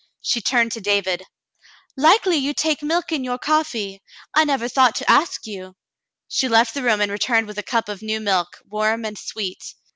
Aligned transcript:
She 0.23 0.41
turned 0.41 0.71
to 0.71 0.81
David:" 0.81 1.27
Likely 1.95 2.35
you 2.35 2.55
take 2.55 2.81
milk 2.81 3.11
in 3.11 3.23
your 3.23 3.37
coffee. 3.37 4.01
I 4.33 4.45
never 4.45 4.67
thought 4.67 4.95
to 4.95 5.07
ask 5.11 5.45
you." 5.45 5.75
She 6.27 6.47
left 6.49 6.73
the 6.73 6.81
room 6.81 7.01
and 7.01 7.11
returned 7.11 7.45
with 7.45 7.59
a 7.59 7.69
cup 7.69 7.87
of 7.87 8.01
new 8.01 8.19
milk, 8.19 8.57
warm 8.67 9.05
and 9.05 9.15
sweet. 9.15 9.75